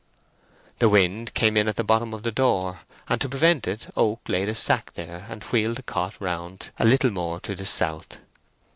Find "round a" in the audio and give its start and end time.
6.19-6.85